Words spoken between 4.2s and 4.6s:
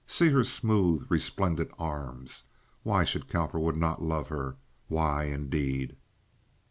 her?